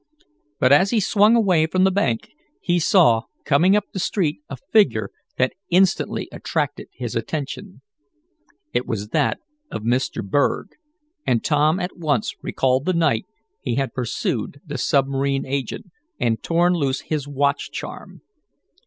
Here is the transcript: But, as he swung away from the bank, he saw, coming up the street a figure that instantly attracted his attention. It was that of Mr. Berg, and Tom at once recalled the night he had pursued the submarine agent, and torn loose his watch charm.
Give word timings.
But, 0.59 0.71
as 0.73 0.89
he 0.89 0.99
swung 0.99 1.35
away 1.35 1.67
from 1.67 1.83
the 1.83 1.91
bank, 1.91 2.31
he 2.59 2.79
saw, 2.79 3.25
coming 3.45 3.75
up 3.75 3.83
the 3.93 3.99
street 3.99 4.41
a 4.49 4.57
figure 4.57 5.11
that 5.37 5.53
instantly 5.69 6.27
attracted 6.31 6.87
his 6.91 7.15
attention. 7.15 7.81
It 8.73 8.87
was 8.87 9.09
that 9.09 9.37
of 9.69 9.83
Mr. 9.83 10.27
Berg, 10.27 10.69
and 11.27 11.43
Tom 11.43 11.79
at 11.79 11.95
once 11.97 12.33
recalled 12.41 12.85
the 12.85 12.93
night 12.93 13.27
he 13.61 13.75
had 13.75 13.93
pursued 13.93 14.59
the 14.65 14.79
submarine 14.79 15.45
agent, 15.45 15.91
and 16.19 16.41
torn 16.41 16.73
loose 16.73 17.01
his 17.01 17.27
watch 17.27 17.69
charm. 17.71 18.23